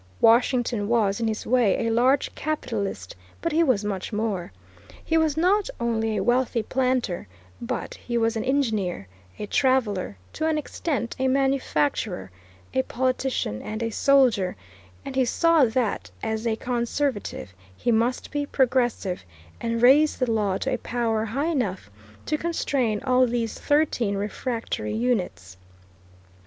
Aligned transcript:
Washington 0.19 0.87
was, 0.87 1.19
in 1.19 1.27
his 1.27 1.45
way, 1.45 1.85
a 1.85 1.91
large 1.91 2.33
capitalist, 2.33 3.15
but 3.39 3.51
he 3.51 3.61
was 3.61 3.85
much 3.85 4.11
more. 4.11 4.51
He 5.05 5.15
was 5.15 5.37
not 5.37 5.69
only 5.79 6.17
a 6.17 6.23
wealthy 6.23 6.63
planter, 6.63 7.27
but 7.61 7.93
he 7.93 8.17
was 8.17 8.35
an 8.35 8.43
engineer, 8.43 9.07
a 9.37 9.45
traveller, 9.45 10.17
to 10.33 10.47
an 10.47 10.57
extent 10.57 11.15
a 11.19 11.27
manufacturer, 11.27 12.31
a 12.73 12.81
politician, 12.81 13.61
and 13.61 13.83
a 13.83 13.91
soldier, 13.91 14.55
and 15.05 15.15
he 15.15 15.23
saw 15.23 15.65
that, 15.65 16.09
as 16.23 16.47
a 16.47 16.55
conservative, 16.55 17.53
he 17.77 17.91
must 17.91 18.31
be 18.31 18.47
"Progressive" 18.47 19.23
and 19.59 19.83
raise 19.83 20.17
the 20.17 20.31
law 20.31 20.57
to 20.57 20.73
a 20.73 20.79
power 20.79 21.25
high 21.25 21.51
enough 21.51 21.91
to 22.25 22.39
constrain 22.39 23.03
all 23.05 23.27
these 23.27 23.53
thirteen 23.59 24.15
refractory 24.15 24.95
units. 24.95 25.57